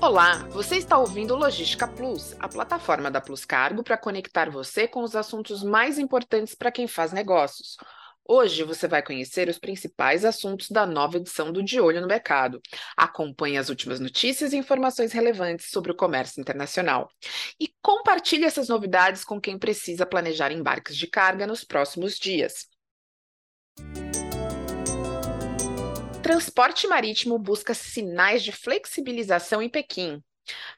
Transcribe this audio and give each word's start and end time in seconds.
Olá, 0.00 0.46
você 0.50 0.76
está 0.76 0.98
ouvindo 0.98 1.34
Logística 1.34 1.88
Plus, 1.88 2.36
a 2.38 2.46
plataforma 2.46 3.10
da 3.10 3.18
Plus 3.20 3.46
Cargo 3.46 3.82
para 3.82 3.96
conectar 3.96 4.50
você 4.50 4.86
com 4.86 5.02
os 5.02 5.16
assuntos 5.16 5.62
mais 5.62 5.98
importantes 5.98 6.54
para 6.54 6.70
quem 6.70 6.86
faz 6.86 7.12
negócios. 7.12 7.76
Hoje 8.28 8.62
você 8.62 8.86
vai 8.86 9.02
conhecer 9.02 9.48
os 9.48 9.58
principais 9.58 10.24
assuntos 10.24 10.68
da 10.68 10.84
nova 10.84 11.16
edição 11.16 11.50
do 11.50 11.62
De 11.62 11.80
Olho 11.80 12.00
no 12.00 12.06
Mercado. 12.06 12.60
Acompanhe 12.96 13.56
as 13.56 13.70
últimas 13.70 13.98
notícias 13.98 14.52
e 14.52 14.56
informações 14.56 15.12
relevantes 15.12 15.70
sobre 15.70 15.92
o 15.92 15.96
comércio 15.96 16.40
internacional. 16.40 17.08
E 17.58 17.72
compartilhe 17.80 18.44
essas 18.44 18.68
novidades 18.68 19.24
com 19.24 19.40
quem 19.40 19.58
precisa 19.58 20.04
planejar 20.04 20.52
embarques 20.52 20.96
de 20.96 21.06
carga 21.06 21.46
nos 21.46 21.64
próximos 21.64 22.18
dias. 22.18 22.68
Transporte 26.26 26.88
marítimo 26.88 27.38
busca 27.38 27.72
sinais 27.72 28.42
de 28.42 28.50
flexibilização 28.50 29.62
em 29.62 29.68
Pequim. 29.68 30.20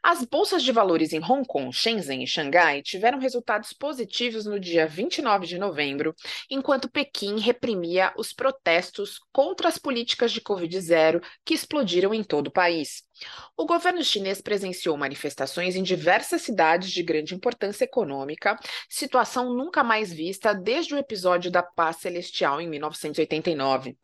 As 0.03 0.23
bolsas 0.23 0.63
de 0.63 0.71
valores 0.71 1.15
em 1.15 1.25
Hong 1.25 1.43
Kong, 1.47 1.75
Shenzhen 1.75 2.23
e 2.23 2.27
Xangai 2.27 2.83
tiveram 2.83 3.19
resultados 3.19 3.73
positivos 3.73 4.45
no 4.45 4.61
dia 4.61 4.87
29 4.87 5.47
de 5.47 5.57
novembro, 5.57 6.15
enquanto 6.51 6.91
Pequim 6.91 7.41
reprimia 7.41 8.13
os 8.15 8.35
protestos 8.35 9.21
contra 9.33 9.69
as 9.69 9.79
políticas 9.79 10.33
de 10.33 10.43
Covid-0 10.43 11.23
que 11.47 11.55
explodiram 11.55 12.13
em 12.13 12.23
todo 12.23 12.49
o 12.49 12.53
país. 12.53 13.08
O 13.57 13.67
governo 13.67 14.03
chinês 14.05 14.41
presenciou 14.41 14.97
manifestações 14.97 15.75
em 15.75 15.83
diversas 15.83 16.43
cidades 16.43 16.91
de 16.91 17.03
grande 17.03 17.35
importância 17.35 17.85
econômica, 17.85 18.59
situação 18.89 19.53
nunca 19.53 19.83
mais 19.83 20.13
vista 20.13 20.53
desde 20.53 20.95
o 20.95 20.99
episódio 20.99 21.51
da 21.51 21.63
paz 21.63 21.97
celestial 21.97 22.61
em 22.61 22.69
1989. 22.69 23.97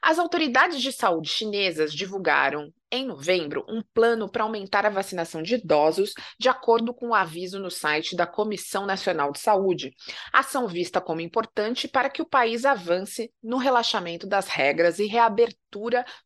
As 0.00 0.18
autoridades 0.18 0.80
de 0.80 0.92
saúde 0.92 1.28
chinesas 1.28 1.92
divulgaram 1.92 2.72
em 2.92 3.06
novembro, 3.06 3.64
um 3.68 3.82
plano 3.94 4.28
para 4.28 4.42
aumentar 4.42 4.84
a 4.84 4.90
vacinação 4.90 5.42
de 5.42 5.54
idosos, 5.54 6.12
de 6.38 6.48
acordo 6.48 6.92
com 6.92 7.06
o 7.06 7.08
um 7.10 7.14
aviso 7.14 7.60
no 7.60 7.70
site 7.70 8.16
da 8.16 8.26
Comissão 8.26 8.84
Nacional 8.84 9.30
de 9.30 9.38
Saúde. 9.38 9.94
Ação 10.32 10.66
vista 10.66 11.00
como 11.00 11.20
importante 11.20 11.86
para 11.86 12.10
que 12.10 12.20
o 12.20 12.28
país 12.28 12.64
avance 12.64 13.32
no 13.40 13.58
relaxamento 13.58 14.26
das 14.26 14.48
regras 14.48 14.98
e 14.98 15.06
reabertura 15.06 15.69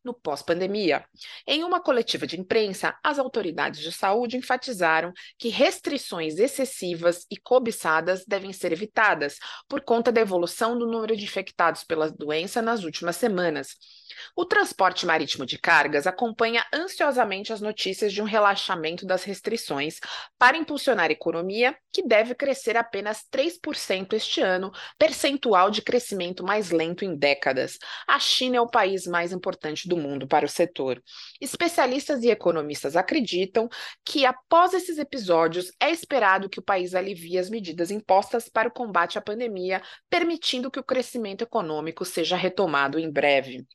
no 0.03 0.13
pós-pandemia. 0.13 1.05
Em 1.47 1.63
uma 1.63 1.81
coletiva 1.81 2.25
de 2.25 2.39
imprensa, 2.39 2.97
as 3.03 3.19
autoridades 3.19 3.81
de 3.81 3.91
saúde 3.91 4.37
enfatizaram 4.37 5.11
que 5.37 5.49
restrições 5.49 6.37
excessivas 6.37 7.25
e 7.29 7.37
cobiçadas 7.37 8.25
devem 8.25 8.51
ser 8.53 8.71
evitadas 8.71 9.37
por 9.67 9.81
conta 9.81 10.11
da 10.11 10.21
evolução 10.21 10.77
do 10.77 10.87
número 10.87 11.15
de 11.15 11.23
infectados 11.23 11.83
pela 11.83 12.09
doença 12.09 12.61
nas 12.61 12.83
últimas 12.83 13.15
semanas. 13.15 13.75
O 14.35 14.45
transporte 14.45 15.05
marítimo 15.05 15.45
de 15.45 15.57
cargas 15.57 16.07
acompanha 16.07 16.65
ansiosamente 16.73 17.53
as 17.53 17.61
notícias 17.61 18.13
de 18.13 18.21
um 18.21 18.25
relaxamento 18.25 19.05
das 19.05 19.23
restrições 19.23 19.99
para 20.37 20.57
impulsionar 20.57 21.09
a 21.09 21.13
economia, 21.13 21.75
que 21.91 22.05
deve 22.05 22.35
crescer 22.35 22.77
apenas 22.77 23.23
3% 23.31 24.13
este 24.13 24.41
ano, 24.41 24.71
percentual 24.97 25.71
de 25.71 25.81
crescimento 25.81 26.43
mais 26.43 26.71
lento 26.71 27.05
em 27.05 27.15
décadas. 27.15 27.77
A 28.07 28.19
China 28.19 28.57
é 28.57 28.61
o 28.61 28.69
país 28.69 29.05
mais 29.07 29.31
importante 29.31 29.87
do 29.87 29.97
mundo 29.97 30.27
para 30.27 30.45
o 30.45 30.49
setor. 30.49 31.01
Especialistas 31.39 32.23
e 32.23 32.29
economistas 32.29 32.95
acreditam 32.95 33.69
que, 34.03 34.25
após 34.25 34.73
esses 34.73 34.97
episódios, 34.97 35.71
é 35.79 35.89
esperado 35.89 36.49
que 36.49 36.59
o 36.59 36.63
país 36.63 36.93
alivie 36.93 37.37
as 37.37 37.49
medidas 37.49 37.91
impostas 37.91 38.49
para 38.49 38.67
o 38.67 38.71
combate 38.71 39.17
à 39.17 39.21
pandemia, 39.21 39.81
permitindo 40.09 40.71
que 40.71 40.79
o 40.79 40.83
crescimento 40.83 41.43
econômico 41.43 42.05
seja 42.05 42.35
retomado 42.35 42.99
em 42.99 43.11
breve. 43.11 43.65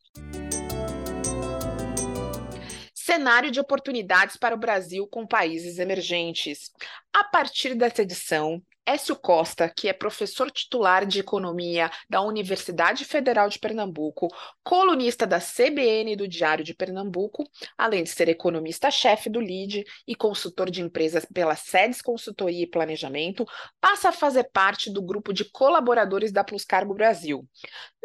Cenário 3.10 3.50
de 3.50 3.58
oportunidades 3.58 4.36
para 4.36 4.54
o 4.54 4.58
Brasil 4.58 5.04
com 5.04 5.26
países 5.26 5.80
emergentes. 5.80 6.70
A 7.12 7.24
partir 7.24 7.74
dessa 7.74 8.02
edição, 8.02 8.62
Écio 8.86 9.14
Costa, 9.14 9.68
que 9.68 9.88
é 9.88 9.92
professor 9.92 10.50
titular 10.50 11.06
de 11.06 11.20
Economia 11.20 11.90
da 12.08 12.20
Universidade 12.22 13.04
Federal 13.04 13.48
de 13.48 13.58
Pernambuco, 13.58 14.28
colunista 14.62 15.26
da 15.26 15.38
CBN 15.38 16.12
e 16.12 16.16
do 16.16 16.26
Diário 16.26 16.64
de 16.64 16.74
Pernambuco, 16.74 17.44
além 17.78 18.02
de 18.02 18.10
ser 18.10 18.28
economista-chefe 18.28 19.30
do 19.30 19.40
LID 19.40 19.84
e 20.06 20.14
consultor 20.14 20.70
de 20.70 20.82
empresas 20.82 21.24
pela 21.24 21.54
SEDES 21.54 22.02
Consultoria 22.02 22.64
e 22.64 22.70
Planejamento, 22.70 23.46
passa 23.80 24.08
a 24.08 24.12
fazer 24.12 24.50
parte 24.52 24.92
do 24.92 25.02
grupo 25.02 25.32
de 25.32 25.44
colaboradores 25.44 26.32
da 26.32 26.42
Plus 26.42 26.64
Cargo 26.64 26.94
Brasil. 26.94 27.46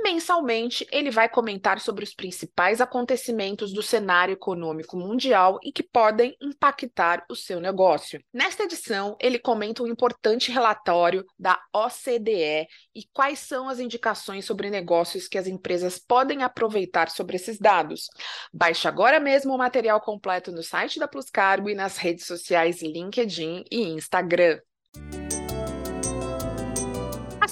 Mensalmente, 0.04 0.86
ele 0.92 1.10
vai 1.10 1.30
comentar 1.30 1.80
sobre 1.80 2.04
os 2.04 2.14
principais 2.14 2.82
acontecimentos 2.82 3.74
do 3.74 3.82
cenário 3.82 4.34
econômico 4.34 4.98
mundial 4.98 5.58
e 5.64 5.72
que 5.72 5.82
podem 5.82 6.36
impactar 6.42 7.26
o 7.30 7.36
seu 7.36 7.60
negócio. 7.60 8.22
Nesta 8.34 8.64
edição, 8.64 9.16
ele 9.20 9.40
comenta 9.40 9.82
um 9.82 9.88
importante 9.88 10.52
relatório 10.66 11.26
da 11.38 11.60
OCDE 11.72 12.68
e 12.96 13.04
quais 13.14 13.40
são 13.40 13.70
as 13.70 13.80
indicações 13.80 14.46
sobre 14.46 14.70
negócios 14.70 15.28
que 15.28 15.38
as 15.38 15.48
empresas 15.48 16.00
podem 16.00 16.42
aproveitar 16.42 17.10
sobre 17.10 17.36
esses 17.36 17.60
dados. 17.60 18.08
Baixe 18.52 18.88
agora 18.88 19.20
mesmo 19.20 19.54
o 19.54 19.58
material 19.58 20.02
completo 20.02 20.52
no 20.52 20.64
site 20.64 21.00
da 21.00 21.08
Plus 21.08 21.30
Cargo 21.30 21.70
e 21.70 21.76
nas 21.76 21.98
redes 21.98 22.26
sociais 22.26 22.82
LinkedIn 22.82 23.64
e 23.72 23.84
Instagram 23.90 24.60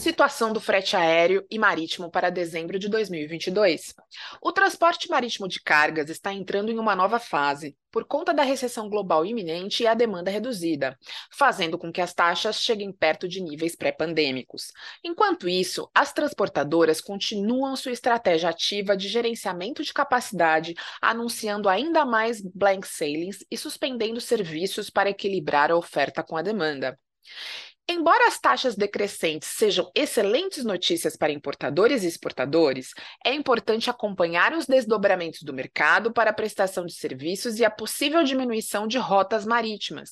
situação 0.03 0.51
do 0.51 0.59
frete 0.59 0.97
aéreo 0.97 1.47
e 1.49 1.57
marítimo 1.57 2.11
para 2.11 2.29
dezembro 2.29 2.77
de 2.77 2.89
2022. 2.89 3.95
O 4.41 4.51
transporte 4.51 5.09
marítimo 5.09 5.47
de 5.47 5.61
cargas 5.61 6.09
está 6.09 6.33
entrando 6.33 6.69
em 6.69 6.77
uma 6.77 6.93
nova 6.93 7.19
fase, 7.19 7.77
por 7.89 8.03
conta 8.03 8.33
da 8.33 8.43
recessão 8.43 8.89
global 8.89 9.25
iminente 9.25 9.81
e 9.81 9.87
a 9.87 9.93
demanda 9.93 10.29
reduzida, 10.29 10.99
fazendo 11.31 11.77
com 11.77 11.89
que 11.89 12.01
as 12.01 12.13
taxas 12.13 12.57
cheguem 12.57 12.91
perto 12.91 13.29
de 13.29 13.39
níveis 13.39 13.77
pré-pandêmicos. 13.77 14.73
Enquanto 15.05 15.47
isso, 15.47 15.89
as 15.95 16.11
transportadoras 16.11 16.99
continuam 16.99 17.73
sua 17.77 17.93
estratégia 17.93 18.49
ativa 18.49 18.97
de 18.97 19.07
gerenciamento 19.07 19.83
de 19.83 19.93
capacidade, 19.93 20.73
anunciando 21.01 21.69
ainda 21.69 22.03
mais 22.03 22.41
blank 22.41 22.85
sailings 22.85 23.37
e 23.49 23.57
suspendendo 23.57 24.19
serviços 24.19 24.89
para 24.89 25.09
equilibrar 25.09 25.71
a 25.71 25.77
oferta 25.77 26.21
com 26.21 26.35
a 26.35 26.41
demanda. 26.41 26.99
Embora 27.85 28.27
as 28.27 28.39
taxas 28.39 28.75
decrescentes 28.75 29.49
sejam 29.49 29.91
excelentes 29.93 30.63
notícias 30.63 31.17
para 31.17 31.33
importadores 31.33 32.03
e 32.03 32.07
exportadores, 32.07 32.93
é 33.25 33.33
importante 33.33 33.89
acompanhar 33.89 34.53
os 34.53 34.65
desdobramentos 34.65 35.43
do 35.43 35.53
mercado 35.53 36.13
para 36.13 36.29
a 36.29 36.33
prestação 36.33 36.85
de 36.85 36.93
serviços 36.93 37.59
e 37.59 37.65
a 37.65 37.69
possível 37.69 38.23
diminuição 38.23 38.87
de 38.87 38.97
rotas 38.97 39.45
marítimas. 39.45 40.11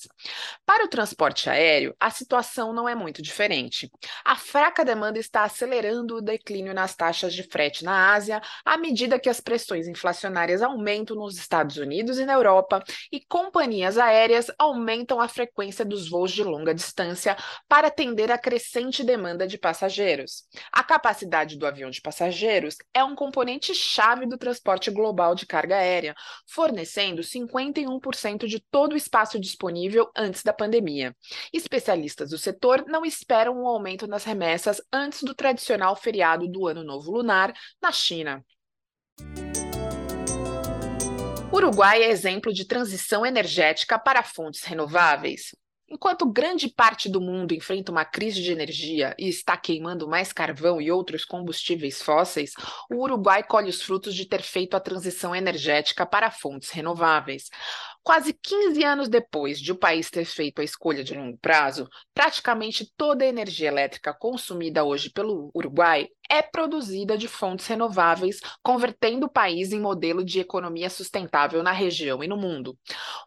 Para 0.65 0.83
o 0.83 0.87
transporte 0.89 1.49
aéreo, 1.49 1.95
a 1.97 2.09
situação 2.09 2.73
não 2.73 2.89
é 2.89 2.93
muito 2.93 3.21
diferente. 3.21 3.89
A 4.25 4.35
fraca 4.35 4.83
demanda 4.83 5.17
está 5.17 5.43
acelerando 5.43 6.17
o 6.17 6.21
declínio 6.21 6.73
nas 6.73 6.93
taxas 6.93 7.33
de 7.33 7.43
frete 7.43 7.85
na 7.85 8.13
Ásia, 8.13 8.41
à 8.65 8.77
medida 8.77 9.17
que 9.17 9.29
as 9.29 9.39
pressões 9.39 9.87
inflacionárias 9.87 10.61
aumentam 10.61 11.15
nos 11.15 11.37
Estados 11.37 11.77
Unidos 11.77 12.19
e 12.19 12.25
na 12.25 12.33
Europa, 12.33 12.83
e 13.09 13.25
companhias 13.25 13.97
aéreas 13.97 14.51
aumentam 14.59 15.21
a 15.21 15.29
frequência 15.29 15.85
dos 15.85 16.09
voos 16.09 16.33
de 16.33 16.43
longa 16.43 16.75
distância 16.75 17.37
para 17.71 17.87
atender 17.87 18.29
a 18.29 18.37
crescente 18.37 19.01
demanda 19.01 19.47
de 19.47 19.57
passageiros. 19.57 20.43
A 20.73 20.83
capacidade 20.83 21.57
do 21.57 21.65
avião 21.65 21.89
de 21.89 22.01
passageiros 22.01 22.75
é 22.93 23.01
um 23.01 23.15
componente 23.15 23.73
chave 23.73 24.25
do 24.25 24.37
transporte 24.37 24.91
global 24.91 25.33
de 25.33 25.45
carga 25.45 25.77
aérea, 25.77 26.13
fornecendo 26.45 27.21
51% 27.21 28.45
de 28.45 28.59
todo 28.59 28.91
o 28.91 28.97
espaço 28.97 29.39
disponível 29.39 30.11
antes 30.17 30.43
da 30.43 30.51
pandemia. 30.51 31.15
Especialistas 31.53 32.31
do 32.31 32.37
setor 32.37 32.83
não 32.87 33.05
esperam 33.05 33.61
um 33.61 33.65
aumento 33.65 34.05
nas 34.05 34.25
remessas 34.25 34.81
antes 34.91 35.23
do 35.23 35.33
tradicional 35.33 35.95
feriado 35.95 36.49
do 36.49 36.67
Ano 36.67 36.83
Novo 36.83 37.09
Lunar 37.09 37.53
na 37.81 37.93
China. 37.93 38.43
Uruguai 41.53 42.03
é 42.03 42.09
exemplo 42.09 42.51
de 42.51 42.67
transição 42.67 43.25
energética 43.25 43.97
para 43.97 44.23
fontes 44.23 44.65
renováveis. 44.65 45.51
Enquanto 45.93 46.25
grande 46.25 46.69
parte 46.69 47.09
do 47.09 47.19
mundo 47.19 47.53
enfrenta 47.53 47.91
uma 47.91 48.05
crise 48.05 48.41
de 48.41 48.49
energia 48.49 49.13
e 49.19 49.27
está 49.27 49.57
queimando 49.57 50.07
mais 50.07 50.31
carvão 50.31 50.79
e 50.79 50.89
outros 50.89 51.25
combustíveis 51.25 52.01
fósseis, 52.01 52.53
o 52.89 53.03
Uruguai 53.03 53.43
colhe 53.43 53.69
os 53.69 53.81
frutos 53.81 54.15
de 54.15 54.25
ter 54.25 54.41
feito 54.41 54.77
a 54.77 54.79
transição 54.79 55.35
energética 55.35 56.05
para 56.05 56.31
fontes 56.31 56.69
renováveis. 56.69 57.49
Quase 58.03 58.33
15 58.33 58.83
anos 58.83 59.09
depois 59.09 59.59
de 59.59 59.71
o 59.71 59.77
país 59.77 60.09
ter 60.09 60.25
feito 60.25 60.59
a 60.59 60.63
escolha 60.63 61.03
de 61.03 61.13
longo 61.13 61.37
prazo, 61.37 61.87
praticamente 62.15 62.91
toda 62.97 63.23
a 63.23 63.27
energia 63.27 63.67
elétrica 63.67 64.11
consumida 64.11 64.83
hoje 64.83 65.11
pelo 65.11 65.51
Uruguai 65.53 66.07
é 66.31 66.41
produzida 66.41 67.17
de 67.17 67.27
fontes 67.27 67.67
renováveis, 67.67 68.39
convertendo 68.63 69.25
o 69.25 69.29
país 69.29 69.73
em 69.73 69.81
modelo 69.81 70.23
de 70.23 70.39
economia 70.39 70.89
sustentável 70.89 71.61
na 71.61 71.73
região 71.73 72.23
e 72.23 72.27
no 72.27 72.37
mundo. 72.37 72.77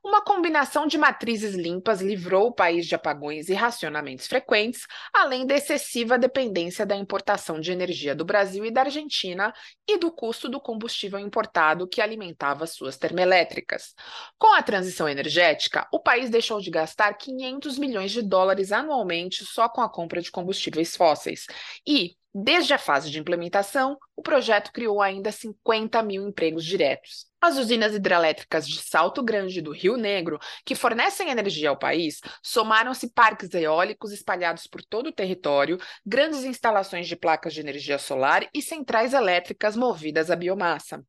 Uma 0.02 0.22
combinação 0.22 0.86
de 0.86 0.96
matrizes 0.96 1.54
limpas 1.54 2.00
livrou 2.00 2.46
o 2.46 2.54
país 2.54 2.86
de 2.86 2.94
apagões 2.94 3.50
e 3.50 3.54
racionamentos 3.54 4.26
frequentes, 4.26 4.86
além 5.12 5.46
da 5.46 5.54
excessiva 5.54 6.18
dependência 6.18 6.86
da 6.86 6.96
importação 6.96 7.60
de 7.60 7.70
energia 7.70 8.14
do 8.14 8.24
Brasil 8.24 8.64
e 8.64 8.70
da 8.70 8.80
Argentina 8.80 9.52
e 9.86 9.98
do 9.98 10.10
custo 10.10 10.48
do 10.48 10.58
combustível 10.58 11.18
importado 11.18 11.86
que 11.86 12.00
alimentava 12.00 12.66
suas 12.66 12.96
termoelétricas. 12.96 13.94
Com 14.38 14.54
a 14.54 14.62
transição 14.64 15.08
energética, 15.08 15.86
o 15.92 16.00
país 16.00 16.30
deixou 16.30 16.60
de 16.60 16.70
gastar 16.70 17.14
500 17.14 17.78
milhões 17.78 18.10
de 18.10 18.22
dólares 18.22 18.72
anualmente 18.72 19.44
só 19.44 19.68
com 19.68 19.80
a 19.80 19.88
compra 19.88 20.20
de 20.20 20.30
combustíveis 20.32 20.96
fósseis. 20.96 21.46
E, 21.86 22.16
desde 22.34 22.74
a 22.74 22.78
fase 22.78 23.10
de 23.10 23.20
implementação, 23.20 23.96
o 24.16 24.22
projeto 24.22 24.72
criou 24.72 25.00
ainda 25.00 25.30
50 25.30 26.02
mil 26.02 26.26
empregos 26.26 26.64
diretos. 26.64 27.26
As 27.40 27.58
usinas 27.58 27.94
hidrelétricas 27.94 28.66
de 28.66 28.80
Salto 28.80 29.22
Grande 29.22 29.60
do 29.60 29.70
Rio 29.70 29.98
Negro, 29.98 30.38
que 30.64 30.74
fornecem 30.74 31.28
energia 31.28 31.68
ao 31.68 31.78
país, 31.78 32.20
somaram-se 32.42 33.10
parques 33.10 33.52
eólicos 33.52 34.12
espalhados 34.12 34.66
por 34.66 34.82
todo 34.82 35.08
o 35.08 35.12
território, 35.12 35.78
grandes 36.06 36.42
instalações 36.44 37.06
de 37.06 37.14
placas 37.16 37.52
de 37.52 37.60
energia 37.60 37.98
solar 37.98 38.48
e 38.54 38.62
centrais 38.62 39.12
elétricas 39.12 39.76
movidas 39.76 40.30
a 40.30 40.36
biomassa. 40.36 41.04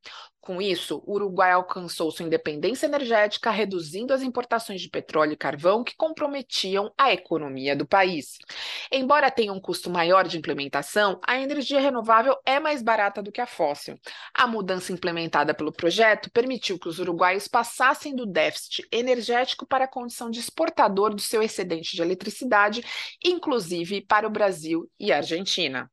Com 0.45 0.61
isso, 0.61 1.01
o 1.07 1.13
Uruguai 1.13 1.53
alcançou 1.53 2.11
sua 2.11 2.25
independência 2.25 2.85
energética, 2.85 3.49
reduzindo 3.49 4.13
as 4.13 4.21
importações 4.21 4.79
de 4.79 4.89
petróleo 4.89 5.33
e 5.33 5.37
carvão 5.37 5.83
que 5.83 5.95
comprometiam 5.95 6.93
a 6.95 7.11
economia 7.11 7.75
do 7.75 7.87
país. 7.87 8.37
Embora 8.91 9.31
tenha 9.31 9.51
um 9.51 9.59
custo 9.59 9.89
maior 9.89 10.27
de 10.27 10.37
implementação, 10.37 11.14
a 11.25 11.39
energia 11.39 11.79
renovável 11.79 12.35
é 12.45 12.59
mais 12.59 12.81
barata 12.81 13.21
do 13.21 13.31
que 13.31 13.41
a 13.41 13.45
fóssil. 13.45 13.99
A 14.33 14.47
mudança 14.47 14.91
implementada 14.91 15.53
pelo 15.53 15.71
projeto 15.71 16.31
permitiu 16.31 16.79
que 16.79 16.87
os 16.87 16.99
uruguaios 16.99 17.47
passassem 17.47 18.15
do 18.15 18.25
déficit 18.25 18.87
energético 18.91 19.65
para 19.65 19.85
a 19.85 19.87
condição 19.87 20.29
de 20.29 20.39
exportador 20.39 21.13
do 21.13 21.21
seu 21.21 21.41
excedente 21.41 21.95
de 21.95 22.01
eletricidade, 22.01 22.83
inclusive 23.23 24.01
para 24.01 24.27
o 24.27 24.31
Brasil 24.31 24.89
e 24.99 25.11
a 25.11 25.17
Argentina. 25.17 25.89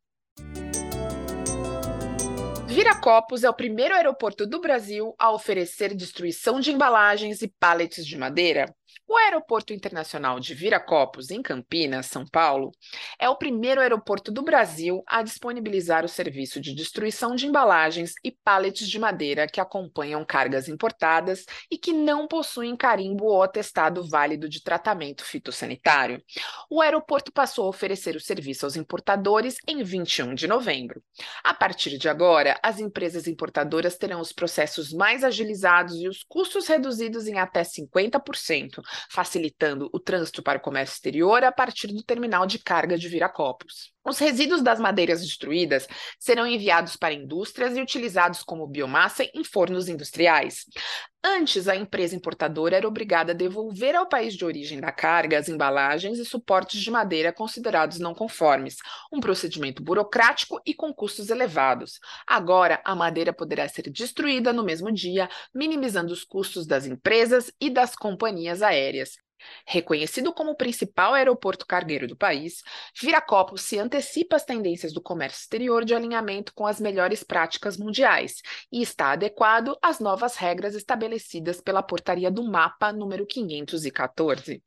Viracopos 2.66 3.44
é 3.44 3.50
o 3.50 3.54
primeiro 3.54 3.94
aeroporto 3.94 4.46
do 4.46 4.58
Brasil 4.58 5.14
a 5.18 5.30
oferecer 5.30 5.94
destruição 5.94 6.58
de 6.58 6.72
embalagens 6.72 7.42
e 7.42 7.48
pallets 7.48 8.06
de 8.06 8.16
madeira. 8.16 8.74
O 9.08 9.16
Aeroporto 9.16 9.74
Internacional 9.74 10.40
de 10.40 10.54
Viracopos, 10.54 11.30
em 11.30 11.42
Campinas, 11.42 12.06
São 12.06 12.24
Paulo, 12.26 12.70
é 13.18 13.28
o 13.28 13.36
primeiro 13.36 13.80
aeroporto 13.80 14.32
do 14.32 14.42
Brasil 14.42 15.02
a 15.06 15.22
disponibilizar 15.22 16.04
o 16.04 16.08
serviço 16.08 16.60
de 16.60 16.74
destruição 16.74 17.34
de 17.34 17.46
embalagens 17.46 18.12
e 18.24 18.30
pallets 18.30 18.88
de 18.88 18.98
madeira 18.98 19.46
que 19.46 19.60
acompanham 19.60 20.24
cargas 20.24 20.68
importadas 20.68 21.44
e 21.70 21.76
que 21.76 21.92
não 21.92 22.26
possuem 22.26 22.76
carimbo 22.76 23.24
ou 23.24 23.42
atestado 23.42 24.08
válido 24.08 24.48
de 24.48 24.62
tratamento 24.62 25.24
fitossanitário. 25.24 26.22
O 26.70 26.80
aeroporto 26.80 27.32
passou 27.32 27.66
a 27.66 27.70
oferecer 27.70 28.16
o 28.16 28.20
serviço 28.20 28.64
aos 28.64 28.76
importadores 28.76 29.56
em 29.66 29.82
21 29.82 30.34
de 30.34 30.46
novembro. 30.46 31.02
A 31.44 31.52
partir 31.52 31.98
de 31.98 32.08
agora, 32.08 32.58
as 32.62 32.78
empresas 32.78 33.26
importadoras 33.26 33.98
terão 33.98 34.20
os 34.20 34.32
processos 34.32 34.92
mais 34.92 35.22
agilizados 35.22 35.96
e 35.96 36.08
os 36.08 36.22
custos 36.22 36.66
reduzidos 36.66 37.26
em 37.26 37.38
até 37.38 37.62
50% 37.62 38.80
facilitando 39.10 39.88
o 39.92 40.00
trânsito 40.00 40.42
para 40.42 40.58
o 40.58 40.62
comércio 40.62 40.94
exterior 40.94 41.44
a 41.44 41.52
partir 41.52 41.88
do 41.88 42.02
terminal 42.02 42.46
de 42.46 42.58
carga 42.58 42.96
de 42.96 43.08
Viracopos. 43.08 43.92
Os 44.04 44.18
resíduos 44.18 44.62
das 44.62 44.80
madeiras 44.80 45.20
destruídas 45.20 45.86
serão 46.18 46.46
enviados 46.46 46.96
para 46.96 47.14
indústrias 47.14 47.76
e 47.76 47.80
utilizados 47.80 48.42
como 48.42 48.66
biomassa 48.66 49.24
em 49.34 49.44
fornos 49.44 49.88
industriais. 49.88 50.64
Antes, 51.24 51.68
a 51.68 51.76
empresa 51.76 52.16
importadora 52.16 52.76
era 52.76 52.88
obrigada 52.88 53.30
a 53.30 53.34
devolver 53.34 53.94
ao 53.94 54.08
país 54.08 54.34
de 54.34 54.44
origem 54.44 54.80
da 54.80 54.90
carga 54.90 55.38
as 55.38 55.48
embalagens 55.48 56.18
e 56.18 56.24
suportes 56.24 56.80
de 56.80 56.90
madeira 56.90 57.32
considerados 57.32 58.00
não 58.00 58.12
conformes, 58.12 58.78
um 59.12 59.20
procedimento 59.20 59.84
burocrático 59.84 60.60
e 60.66 60.74
com 60.74 60.92
custos 60.92 61.30
elevados. 61.30 62.00
Agora, 62.26 62.80
a 62.84 62.96
madeira 62.96 63.32
poderá 63.32 63.68
ser 63.68 63.88
destruída 63.88 64.52
no 64.52 64.64
mesmo 64.64 64.90
dia, 64.90 65.28
minimizando 65.54 66.12
os 66.12 66.24
custos 66.24 66.66
das 66.66 66.86
empresas 66.86 67.52
e 67.60 67.70
das 67.70 67.94
companhias 67.94 68.60
aéreas. 68.60 69.16
Reconhecido 69.66 70.32
como 70.32 70.52
o 70.52 70.56
principal 70.56 71.14
aeroporto 71.14 71.66
cargueiro 71.66 72.06
do 72.06 72.16
país, 72.16 72.62
Viracopos 73.00 73.62
se 73.62 73.78
antecipa 73.78 74.36
às 74.36 74.44
tendências 74.44 74.92
do 74.92 75.02
comércio 75.02 75.40
exterior 75.40 75.84
de 75.84 75.94
alinhamento 75.94 76.52
com 76.54 76.66
as 76.66 76.80
melhores 76.80 77.22
práticas 77.22 77.76
mundiais 77.76 78.42
e 78.70 78.82
está 78.82 79.12
adequado 79.12 79.76
às 79.82 80.00
novas 80.00 80.36
regras 80.36 80.74
estabelecidas 80.74 81.60
pela 81.60 81.82
portaria 81.82 82.30
do 82.30 82.42
MAPA 82.42 82.92
número 82.92 83.26
514. 83.26 84.62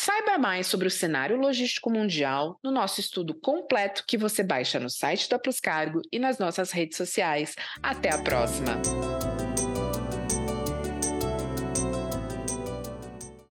Saiba 0.00 0.38
mais 0.38 0.68
sobre 0.68 0.86
o 0.86 0.90
cenário 0.92 1.36
logístico 1.36 1.90
mundial 1.90 2.56
no 2.62 2.70
nosso 2.70 3.00
estudo 3.00 3.34
completo 3.34 4.04
que 4.06 4.16
você 4.16 4.44
baixa 4.44 4.78
no 4.78 4.88
site 4.88 5.28
da 5.28 5.40
Plus 5.40 5.58
Cargo 5.58 6.00
e 6.12 6.20
nas 6.20 6.38
nossas 6.38 6.70
redes 6.70 6.96
sociais. 6.96 7.56
Até 7.82 8.14
a 8.14 8.22
próxima! 8.22 8.80